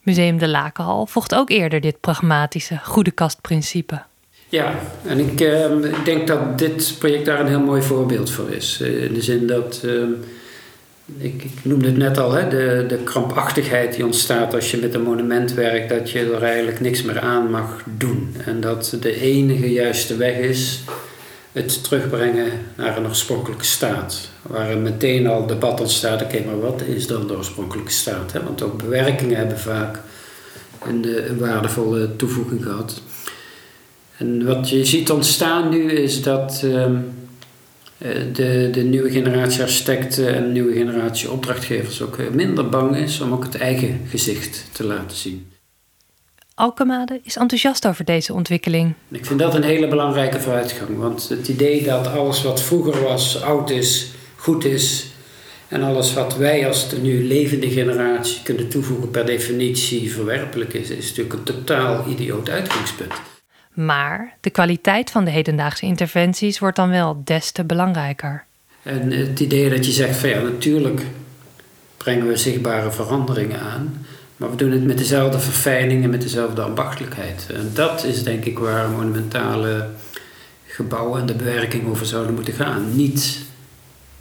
[0.03, 4.03] Museum de Lakenhal volgt ook eerder dit pragmatische, goede kastprincipe.
[4.49, 4.75] Ja,
[5.07, 8.79] en ik, uh, ik, denk dat dit project daar een heel mooi voorbeeld voor is.
[8.83, 10.03] Uh, in de zin dat, uh,
[11.19, 14.95] ik, ik, noemde het net al, hè, de, de krampachtigheid die ontstaat als je met
[14.95, 18.37] een monument werkt, dat je er eigenlijk niks meer aan mag doen.
[18.47, 20.81] En dat de enige juiste weg is
[21.53, 24.29] het terugbrengen naar een oorspronkelijke staat.
[24.43, 28.33] Waar meteen al debat ontstaat, oké, maar wat is dan de oorspronkelijke staat?
[28.33, 28.43] Hè?
[28.43, 30.01] Want ook bewerkingen hebben vaak
[30.87, 33.01] een, eh, waardevolle toevoeging gehad.
[34.17, 36.87] En wat je ziet ontstaan nu is dat uh,
[38.33, 43.21] de, de nieuwe generatie architecten en de nieuwe generatie opdrachtgevers ook eh, minder bang is
[43.21, 45.50] om ook het eigen gezicht te laten zien.
[46.61, 48.95] Alkemade is enthousiast over deze ontwikkeling.
[49.09, 50.99] Ik vind dat een hele belangrijke vooruitgang.
[50.99, 55.07] Want het idee dat alles wat vroeger was, oud is, goed is.
[55.69, 60.91] En alles wat wij als de nu levende generatie kunnen toevoegen per definitie verwerpelijk is,
[60.91, 63.15] is natuurlijk een totaal idioot uitgangspunt.
[63.75, 68.45] Maar de kwaliteit van de hedendaagse interventies wordt dan wel des te belangrijker.
[68.83, 71.03] En het idee dat je zegt van ja, natuurlijk
[71.97, 74.07] brengen we zichtbare veranderingen aan.
[74.41, 77.47] Maar we doen het met dezelfde verfijning en met dezelfde ambachtelijkheid.
[77.55, 79.89] En dat is denk ik waar monumentale
[80.67, 82.97] gebouwen en de bewerking over zouden moeten gaan.
[82.97, 83.39] Niet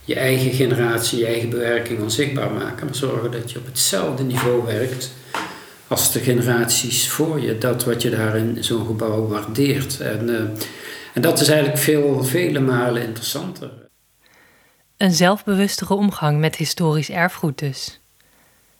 [0.04, 4.66] je eigen generatie, je eigen bewerking onzichtbaar maken, maar zorgen dat je op hetzelfde niveau
[4.66, 5.12] werkt
[5.88, 7.58] als de generaties voor je.
[7.58, 10.00] Dat wat je daar in zo'n gebouw waardeert.
[10.00, 10.40] En, uh,
[11.14, 13.72] en dat is eigenlijk veel, vele malen interessanter.
[14.98, 17.99] Een zelfbewustere omgang met historisch erfgoed dus.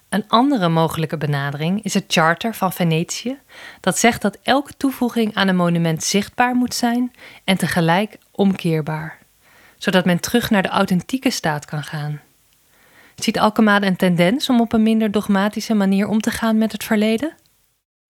[0.10, 3.38] Een andere mogelijke benadering is het Charter van Venetië,
[3.80, 7.12] dat zegt dat elke toevoeging aan een monument zichtbaar moet zijn
[7.44, 9.18] en tegelijk omkeerbaar,
[9.78, 12.22] zodat men terug naar de authentieke staat kan gaan.
[13.16, 16.84] Ziet Alkemade een tendens om op een minder dogmatische manier om te gaan met het
[16.84, 17.34] verleden?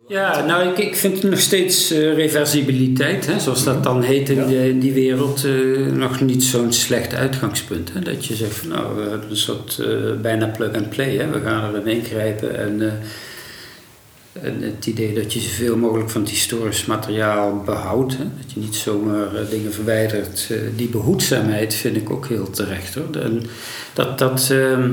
[0.09, 4.45] Ja, nou, ik, ik vind nog steeds uh, reversibiliteit, hè, zoals dat dan heet in,
[4.47, 7.93] die, in die wereld, uh, nog niet zo'n slecht uitgangspunt.
[7.93, 11.75] Hè, dat je zegt van nou, we hebben een soort uh, bijna plug-and-play, we gaan
[11.75, 12.99] erin ingrijpen en,
[14.41, 18.59] en het idee dat je zoveel mogelijk van het historisch materiaal behoudt, hè, dat je
[18.59, 20.49] niet zomaar dingen verwijdert.
[20.75, 23.21] die behoedzaamheid vind ik ook heel terecht hoor.
[23.21, 23.41] En
[23.93, 24.91] dat, dat, ehm,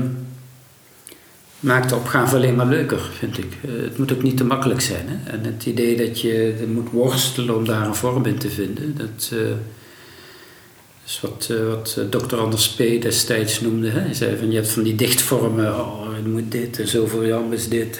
[1.59, 3.57] maakt de opgave alleen maar leuker, vind ik.
[3.65, 5.05] Eh, het moet ook niet te makkelijk zijn.
[5.07, 5.31] Hè?
[5.31, 9.31] En het idee dat je moet worstelen om daar een vorm in te vinden, dat
[9.33, 9.39] uh,
[11.05, 12.35] is wat, uh, wat Dr.
[12.35, 12.77] Anders P.
[12.77, 13.89] destijds noemde.
[13.89, 13.99] Hè?
[13.99, 17.53] Hij zei van je hebt van die dichtvormen, oh, je moet dit en zoveel jam
[17.53, 17.97] is dit.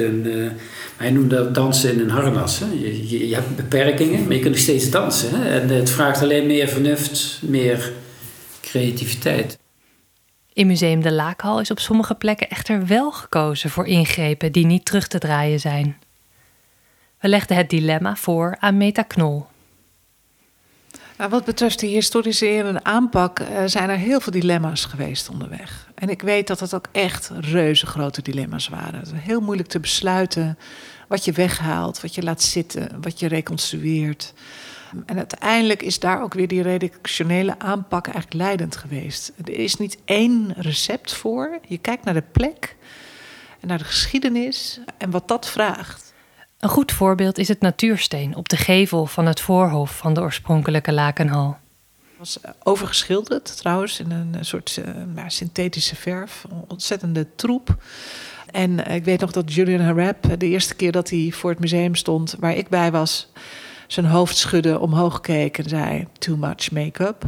[0.98, 2.60] Hij noemde dat dansen in een harnas.
[2.60, 2.66] Hè?
[2.66, 5.30] Je, je, je, hebt beperkingen, maar je kunt nog steeds dansen.
[5.32, 5.60] Hè?
[5.60, 7.92] En het vraagt alleen meer vernuft, meer
[8.62, 9.58] creativiteit.
[10.58, 14.86] In Museum de Laakhal is op sommige plekken echter wel gekozen voor ingrepen die niet
[14.86, 15.98] terug te draaien zijn.
[17.20, 19.46] We legden het dilemma voor aan Meta Knol.
[21.18, 25.90] Nou, wat betreft de historische aanpak uh, zijn er heel veel dilemma's geweest onderweg.
[25.96, 29.00] En ik weet dat het ook echt reuze grote dilemma's waren.
[29.00, 30.58] Het is heel moeilijk te besluiten
[31.08, 34.34] wat je weghaalt, wat je laat zitten, wat je reconstrueert.
[35.06, 39.32] En uiteindelijk is daar ook weer die redactionele aanpak eigenlijk leidend geweest.
[39.46, 41.60] Er is niet één recept voor.
[41.68, 42.76] Je kijkt naar de plek
[43.60, 46.14] en naar de geschiedenis en wat dat vraagt.
[46.60, 50.94] Een goed voorbeeld is het natuursteen op de gevel van het voorhof van de oorspronkelijke
[50.94, 51.58] Lakenhal.
[52.00, 54.82] Het was eh, overgeschilderd trouwens in een soort
[55.16, 56.46] uh, synthetische verf.
[56.68, 57.78] ontzettende troep.
[58.52, 61.60] En eh, ik weet nog dat Julian Harap, de eerste keer dat hij voor het
[61.60, 63.32] museum stond, waar ik bij was,
[63.88, 67.26] zijn hoofd schudde, omhoog keek en zei: Too much make-up.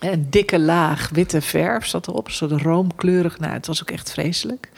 [0.00, 3.38] een dikke laag witte verf zat erop, zo roomkleurig.
[3.38, 4.70] Nou, het was ook echt vreselijk.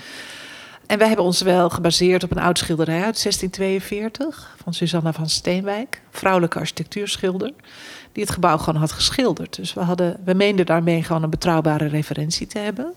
[0.87, 5.29] En wij hebben ons wel gebaseerd op een oud schilderij uit 1642 van Susanna van
[5.29, 7.53] Steenwijk, vrouwelijke architectuurschilder,
[8.13, 9.57] die het gebouw gewoon had geschilderd.
[9.57, 12.95] Dus we, hadden, we meenden daarmee gewoon een betrouwbare referentie te hebben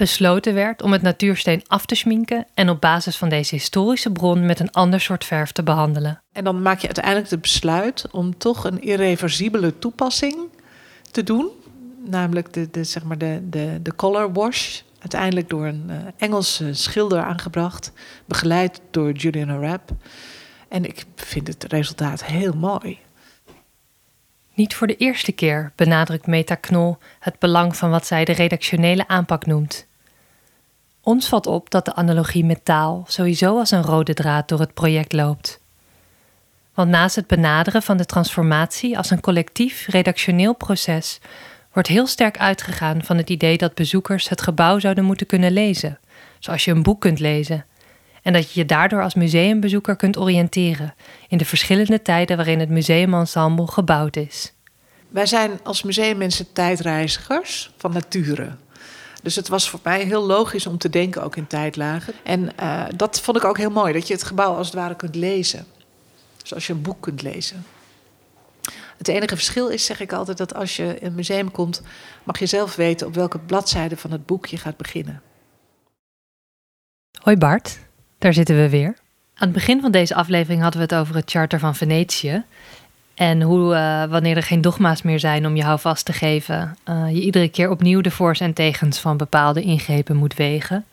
[0.00, 4.46] besloten werd om het natuursteen af te schminken en op basis van deze historische bron
[4.46, 6.22] met een ander soort verf te behandelen.
[6.32, 10.36] En dan maak je uiteindelijk het besluit om toch een irreversibele toepassing
[11.10, 11.48] te doen,
[12.04, 14.80] namelijk de, de, zeg maar de, de, de color wash.
[14.98, 17.92] Uiteindelijk door een uh, Engelse schilder aangebracht,
[18.26, 19.90] begeleid door Julian Arap.
[20.68, 22.98] En ik vind het resultaat heel mooi.
[24.54, 29.08] Niet voor de eerste keer benadrukt Meta Knol het belang van wat zij de redactionele
[29.08, 29.88] aanpak noemt.
[31.10, 34.74] Ons valt op dat de analogie met taal sowieso als een rode draad door het
[34.74, 35.60] project loopt.
[36.74, 41.20] Want naast het benaderen van de transformatie als een collectief redactioneel proces,
[41.72, 45.98] wordt heel sterk uitgegaan van het idee dat bezoekers het gebouw zouden moeten kunnen lezen,
[46.38, 47.64] zoals je een boek kunt lezen,
[48.22, 50.94] en dat je je daardoor als museumbezoeker kunt oriënteren
[51.28, 54.52] in de verschillende tijden waarin het museumensemble gebouwd is.
[55.08, 58.56] Wij zijn als museummensen tijdreizigers van nature.
[59.22, 62.14] Dus het was voor mij heel logisch om te denken ook in tijdlagen.
[62.22, 64.96] En uh, dat vond ik ook heel mooi, dat je het gebouw als het ware
[64.96, 65.66] kunt lezen.
[66.42, 67.64] Zoals je een boek kunt lezen.
[68.96, 71.82] Het enige verschil is, zeg ik altijd, dat als je in een museum komt,
[72.24, 75.22] mag je zelf weten op welke bladzijde van het boek je gaat beginnen.
[77.20, 77.78] Hoi Bart,
[78.18, 78.94] daar zitten we weer.
[79.34, 82.44] Aan het begin van deze aflevering hadden we het over het Charter van Venetië.
[83.14, 87.10] En hoe, uh, wanneer er geen dogma's meer zijn om je houvast te geven, uh,
[87.10, 90.84] je iedere keer opnieuw de voor's en tegens van bepaalde ingrepen moet wegen.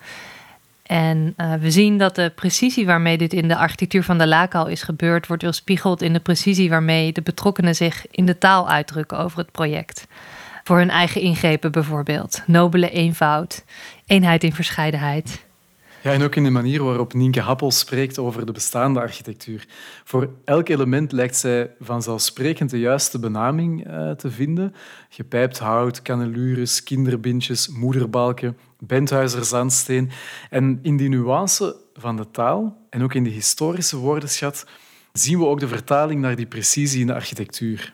[0.84, 4.67] En uh, we zien dat de precisie waarmee dit in de architectuur van de Laakal
[4.67, 9.17] is gebeurd, wordt weerspiegeld in de precisie waarmee de betrokkenen zich in de taal uitdrukken
[9.17, 10.08] over het project.
[10.63, 12.43] Voor hun eigen ingrepen bijvoorbeeld.
[12.45, 13.63] Nobele eenvoud,
[14.06, 15.45] eenheid in verscheidenheid.
[16.08, 19.67] Ja, en ook in de manier waarop Nienke Happel spreekt over de bestaande architectuur.
[20.04, 24.73] Voor elk element lijkt zij vanzelfsprekend de juiste benaming uh, te vinden.
[25.10, 30.10] Gepijpt hout, cannelures, kinderbindjes, moederbalken, Benthuizer zandsteen.
[30.50, 34.65] En in die nuance van de taal en ook in die historische woordenschat
[35.13, 37.94] zien we ook de vertaling naar die precisie in de architectuur.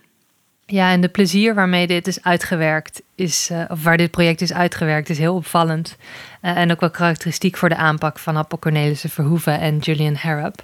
[0.65, 4.53] Ja, en de plezier waarmee dit is uitgewerkt, is, uh, of waar dit project is
[4.53, 5.97] uitgewerkt, is heel opvallend.
[6.41, 10.63] Uh, en ook wel karakteristiek voor de aanpak van Appel Cornelissen Verhoeven en Julian Harrop.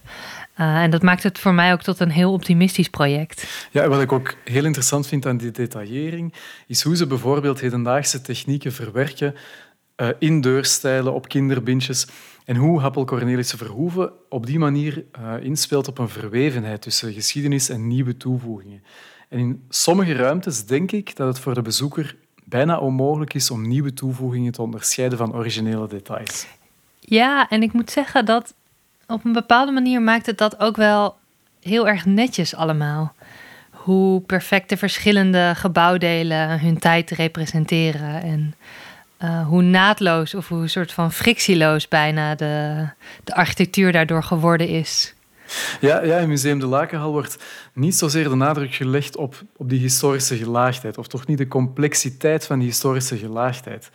[0.59, 3.67] Uh, en dat maakt het voor mij ook tot een heel optimistisch project.
[3.71, 6.33] Ja, wat ik ook heel interessant vind aan die detaillering,
[6.67, 9.35] is hoe ze bijvoorbeeld hedendaagse technieken verwerken
[9.97, 12.07] uh, indeurstijlen op kinderbintjes.
[12.45, 15.03] En hoe Happel Cornelissen Verhoeven op die manier
[15.41, 18.83] inspeelt op een verwevenheid tussen geschiedenis en nieuwe toevoegingen.
[19.29, 23.67] En in sommige ruimtes denk ik dat het voor de bezoeker bijna onmogelijk is om
[23.67, 26.47] nieuwe toevoegingen te onderscheiden van originele details.
[26.99, 28.53] Ja, en ik moet zeggen dat
[29.07, 31.17] op een bepaalde manier maakt het dat ook wel
[31.61, 33.13] heel erg netjes allemaal.
[33.69, 38.21] Hoe perfect de verschillende gebouwdelen hun tijd representeren.
[38.21, 38.55] En
[39.23, 42.87] uh, hoe naadloos of hoe soort van frictieloos bijna de,
[43.23, 45.13] de architectuur daardoor geworden is.
[45.81, 47.37] Ja, ja, in Museum de Lakenhal wordt
[47.73, 52.45] niet zozeer de nadruk gelegd op, op die historische gelaagdheid, of toch niet de complexiteit
[52.45, 53.91] van die historische gelaagdheid.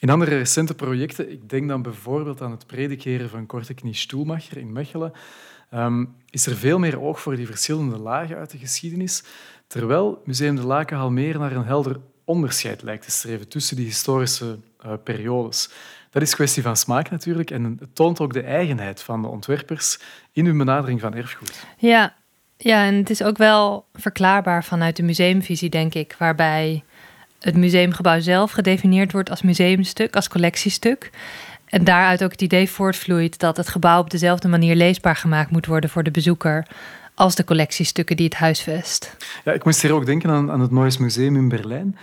[0.00, 4.56] In andere recente projecten, ik denk dan bijvoorbeeld aan het predikeren van Korte Knie Stoelmacher
[4.56, 5.12] in Mechelen,
[5.74, 9.22] um, is er veel meer oog voor die verschillende lagen uit de geschiedenis,
[9.66, 14.58] terwijl Museum de Lakenhal meer naar een helder onderscheid lijkt te streven tussen die historische
[14.86, 15.70] uh, periodes.
[16.10, 19.98] Dat is kwestie van smaak natuurlijk en het toont ook de eigenheid van de ontwerpers
[20.32, 21.66] in hun benadering van erfgoed.
[21.78, 22.14] Ja,
[22.56, 26.84] ja en het is ook wel verklaarbaar vanuit de museumvisie, denk ik, waarbij
[27.40, 31.10] het museumgebouw zelf gedefinieerd wordt als museumstuk, als collectiestuk.
[31.66, 35.66] En daaruit ook het idee voortvloeit dat het gebouw op dezelfde manier leesbaar gemaakt moet
[35.66, 36.66] worden voor de bezoeker
[37.14, 39.16] als de collectiestukken die het huisvest.
[39.44, 41.98] Ja, ik moest hier ook denken aan, aan het Neues Museum in Berlijn,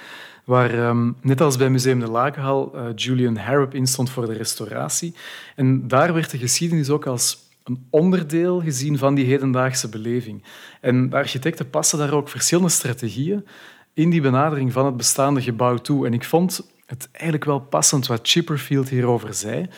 [0.47, 5.13] waar um, net als bij Museum de Lakenhal uh, Julian Harrop instond voor de restauratie.
[5.55, 10.43] En daar werd de geschiedenis ook als een onderdeel gezien van die hedendaagse beleving.
[10.81, 13.45] En de architecten passen daar ook verschillende strategieën
[13.93, 16.05] in die benadering van het bestaande gebouw toe.
[16.05, 19.69] En ik vond het eigenlijk wel passend wat Chipperfield hierover zei,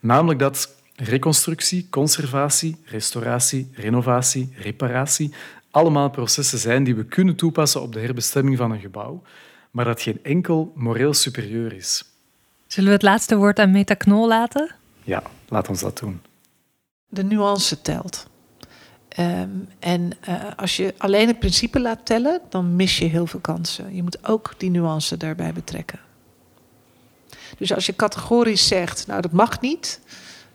[0.00, 5.32] namelijk dat reconstructie, conservatie, restauratie, renovatie, reparatie
[5.70, 9.22] allemaal processen zijn die we kunnen toepassen op de herbestemming van een gebouw,
[9.72, 12.04] maar dat geen enkel moreel superieur is.
[12.66, 14.74] Zullen we het laatste woord aan Meta Knol laten?
[15.02, 16.20] Ja, laat ons dat doen.
[17.08, 18.26] De nuance telt.
[19.18, 23.40] Um, en uh, als je alleen het principe laat tellen, dan mis je heel veel
[23.40, 23.94] kansen.
[23.94, 26.00] Je moet ook die nuance daarbij betrekken.
[27.58, 30.00] Dus als je categorisch zegt, nou dat mag niet,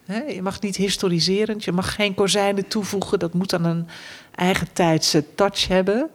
[0.04, 3.88] hè, je mag niet historiserend, je mag geen kozijnen toevoegen, dat moet dan een
[4.34, 6.10] eigen tijdse touch hebben.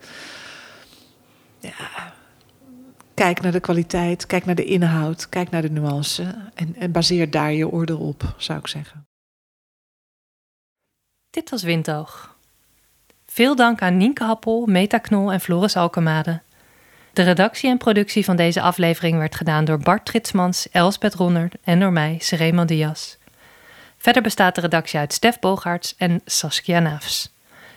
[1.59, 2.12] Ja,
[3.13, 7.29] kijk naar de kwaliteit, kijk naar de inhoud, kijk naar de nuance en, en baseer
[7.29, 9.07] daar je oordeel op, zou ik zeggen.
[11.29, 12.35] Dit was Windoog.
[13.25, 16.41] Veel dank aan Nienke Happel, Meta Knol en Floris Alkemade.
[17.13, 21.79] De redactie en productie van deze aflevering werd gedaan door Bart Tritsmans, Elsbeth Ronnert en
[21.79, 23.17] door mij, Serema Dias.
[23.97, 27.33] Verder bestaat de redactie uit Stef Bogaerts en Saskia Naafs.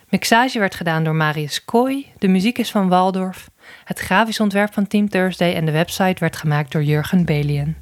[0.09, 3.51] Mixage werd gedaan door Marius Kooi, de muziek is van Waldorf,
[3.85, 7.77] het grafisch ontwerp van Team Thursday en de website werd gemaakt door Jurgen Belien.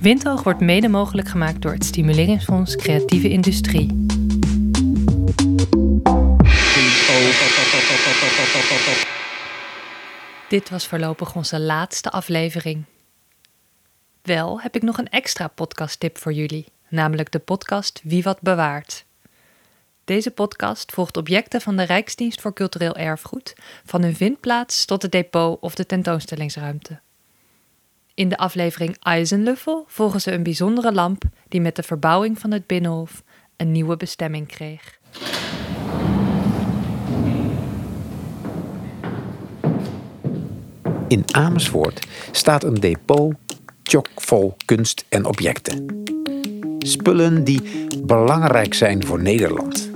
[0.00, 4.06] Windhoog wordt mede mogelijk gemaakt door het Stimuleringsfonds Creatieve Industrie.
[10.48, 12.84] Dit was voorlopig onze laatste aflevering.
[14.22, 19.04] Wel heb ik nog een extra podcasttip voor jullie, namelijk de podcast Wie wat bewaart.
[20.08, 23.54] Deze podcast volgt objecten van de Rijksdienst voor Cultureel Erfgoed,
[23.84, 27.00] van hun vindplaats tot het depot of de tentoonstellingsruimte.
[28.14, 32.66] In de aflevering Eisenluffel volgen ze een bijzondere lamp die met de verbouwing van het
[32.66, 33.22] Binnenhof
[33.56, 34.98] een nieuwe bestemming kreeg.
[41.08, 43.34] In Amersfoort staat een depot
[43.82, 46.02] chockvol kunst en objecten.
[46.78, 49.87] Spullen die belangrijk zijn voor Nederland.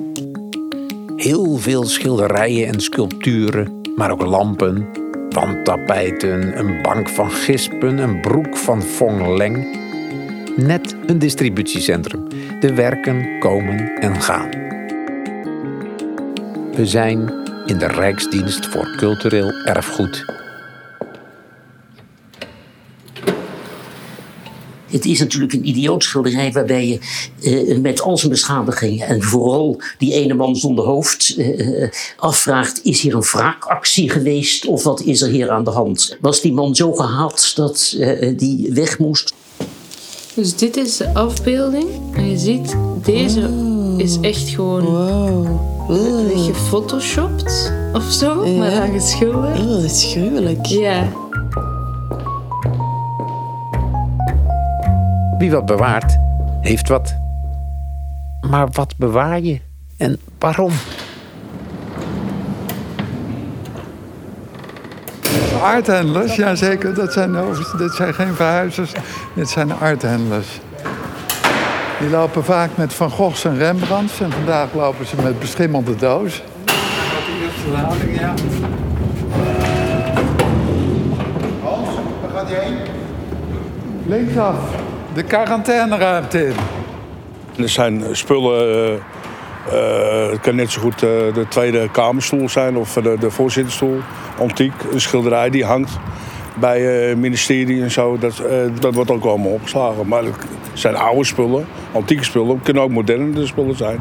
[1.23, 4.89] Heel veel schilderijen en sculpturen, maar ook lampen,
[5.31, 9.81] wandtapijten, een bank van gispen, een broek van Fong Leng.
[10.57, 12.29] Net een distributiecentrum.
[12.61, 14.51] De werken komen en gaan.
[16.75, 17.18] We zijn
[17.66, 20.41] in de Rijksdienst voor Cultureel Erfgoed
[24.93, 26.99] Het is natuurlijk een idioot schilderij waarbij je
[27.40, 33.01] uh, met al zijn beschadigingen en vooral die ene man zonder hoofd uh, afvraagt: is
[33.01, 36.16] hier een wraakactie geweest of wat is er hier aan de hand?
[36.20, 39.34] Was die man zo gehaald dat uh, die weg moest?
[40.34, 43.51] Dus dit is de afbeelding en je ziet, deze
[43.97, 46.47] is echt gewoon wow.
[46.47, 48.59] gefotoshopt of zo, ja.
[48.59, 49.59] maar dan geschilderd.
[49.59, 50.66] Oh, dat is gruwelijk.
[50.66, 51.22] Ja.
[55.43, 56.18] Wie wat bewaart,
[56.61, 57.14] heeft wat.
[58.51, 59.61] Maar wat bewaar je
[59.97, 60.72] en waarom?
[65.62, 66.95] arthandlers, ja zeker.
[66.95, 67.36] Dat zijn,
[67.78, 68.93] dit zijn geen verhuizers,
[69.34, 70.61] dit zijn arthandlers.
[72.01, 74.20] Die lopen vaak met Van Goghs en Rembrandts.
[74.20, 76.43] En vandaag lopen ze met beschimmelde doos.
[76.64, 76.74] Wat
[77.26, 78.34] de eerste lading, ja.
[81.62, 81.88] Hans,
[82.20, 82.76] waar gaat hij heen?
[84.07, 84.57] Linksaf,
[85.14, 86.54] de quarantaineruimte in.
[87.56, 88.92] Er zijn spullen.
[88.92, 89.00] Uh,
[89.72, 94.00] uh, het kan net zo goed de tweede kamerstoel zijn of de, de voorzitterstoel.
[94.38, 95.98] Antiek, een schilderij die hangt
[96.54, 98.18] bij het ministerie en zo.
[98.18, 98.42] Dat,
[98.80, 100.08] dat wordt ook allemaal opgeslagen.
[100.08, 100.34] Maar het
[100.72, 102.54] zijn oude spullen, antieke spullen.
[102.54, 104.00] Het kunnen ook moderne spullen zijn.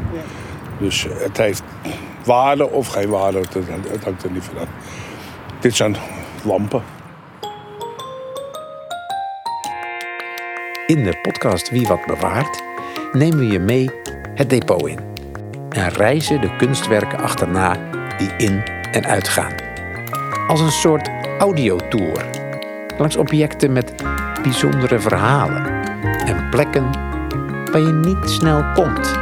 [0.78, 1.62] Dus het heeft
[2.24, 3.38] waarde of geen waarde.
[3.38, 4.66] Het, hangt er niet van
[5.60, 5.96] Dit zijn
[6.44, 6.82] lampen.
[10.92, 12.62] In de podcast Wie wat bewaart
[13.12, 13.90] nemen we je mee
[14.34, 14.98] het depot in.
[15.68, 17.76] En reizen de kunstwerken achterna
[18.18, 19.52] die in en uitgaan.
[20.48, 22.24] Als een soort audiotour.
[22.98, 23.94] Langs objecten met
[24.42, 25.64] bijzondere verhalen.
[26.26, 26.90] En plekken
[27.70, 29.21] waar je niet snel komt.